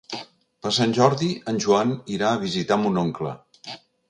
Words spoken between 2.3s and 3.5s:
a visitar mon oncle.